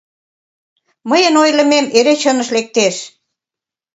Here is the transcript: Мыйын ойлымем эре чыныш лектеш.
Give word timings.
Мыйын 1.09 1.35
ойлымем 1.43 1.85
эре 1.97 2.13
чыныш 2.21 2.49
лектеш. 2.55 2.95